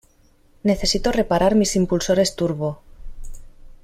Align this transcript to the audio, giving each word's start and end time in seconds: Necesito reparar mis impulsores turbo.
Necesito 0.69 1.11
reparar 1.17 1.53
mis 1.59 1.75
impulsores 1.81 2.35
turbo. 2.35 2.71